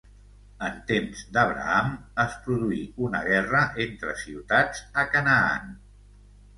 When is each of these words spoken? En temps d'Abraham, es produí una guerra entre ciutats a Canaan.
En 0.67 0.79
temps 0.91 1.21
d'Abraham, 1.35 1.91
es 2.25 2.35
produí 2.47 2.81
una 3.11 3.23
guerra 3.31 3.63
entre 3.87 4.19
ciutats 4.27 4.85
a 5.05 5.09
Canaan. 5.17 5.75